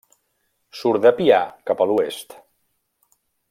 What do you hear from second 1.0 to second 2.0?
de Pià cap a